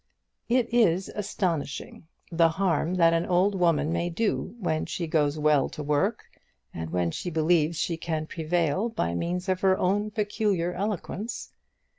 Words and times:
It 0.49 0.73
is 0.73 1.09
astonishing 1.13 2.07
the 2.31 2.49
harm 2.49 2.95
that 2.95 3.13
an 3.13 3.27
old 3.27 3.53
woman 3.53 3.93
may 3.93 4.09
do 4.09 4.55
when 4.59 4.87
she 4.87 5.05
goes 5.05 5.37
well 5.37 5.69
to 5.69 5.83
work, 5.83 6.23
and 6.73 6.89
when 6.89 7.11
she 7.11 7.29
believes 7.29 7.77
she 7.77 7.97
can 7.97 8.25
prevail 8.25 8.89
by 8.89 9.13
means 9.13 9.47
of 9.47 9.61
her 9.61 9.77
own 9.77 10.09
peculiar 10.09 10.73
eloquence. 10.73 11.51